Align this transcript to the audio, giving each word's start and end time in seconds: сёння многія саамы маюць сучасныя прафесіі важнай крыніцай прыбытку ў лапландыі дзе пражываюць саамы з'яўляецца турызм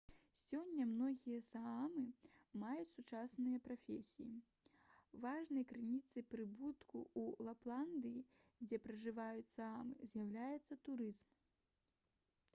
сёння 0.41 0.85
многія 0.91 1.41
саамы 1.47 2.03
маюць 2.61 2.87
сучасныя 2.93 3.59
прафесіі 3.67 4.39
важнай 5.25 5.67
крыніцай 5.73 6.25
прыбытку 6.31 7.01
ў 7.01 7.47
лапландыі 7.49 8.23
дзе 8.67 8.79
пражываюць 8.87 9.51
саамы 9.57 10.11
з'яўляецца 10.15 10.79
турызм 10.89 11.31